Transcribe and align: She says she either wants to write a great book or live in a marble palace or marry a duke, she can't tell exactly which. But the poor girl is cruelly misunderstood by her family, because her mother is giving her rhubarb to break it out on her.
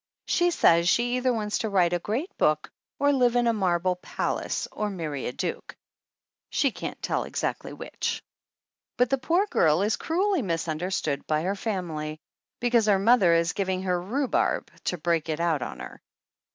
She 0.25 0.49
says 0.49 0.89
she 0.89 1.17
either 1.17 1.31
wants 1.31 1.59
to 1.59 1.69
write 1.69 1.93
a 1.93 1.99
great 1.99 2.35
book 2.39 2.71
or 2.97 3.13
live 3.13 3.35
in 3.35 3.45
a 3.45 3.53
marble 3.53 3.97
palace 3.97 4.67
or 4.71 4.89
marry 4.89 5.27
a 5.27 5.31
duke, 5.31 5.75
she 6.49 6.71
can't 6.71 6.99
tell 7.03 7.23
exactly 7.23 7.71
which. 7.71 8.23
But 8.97 9.11
the 9.11 9.19
poor 9.19 9.45
girl 9.45 9.83
is 9.83 9.97
cruelly 9.97 10.41
misunderstood 10.41 11.27
by 11.27 11.43
her 11.43 11.55
family, 11.55 12.19
because 12.59 12.87
her 12.87 12.97
mother 12.97 13.35
is 13.35 13.53
giving 13.53 13.83
her 13.83 14.01
rhubarb 14.01 14.71
to 14.85 14.97
break 14.97 15.29
it 15.29 15.39
out 15.39 15.61
on 15.61 15.79
her. 15.81 16.01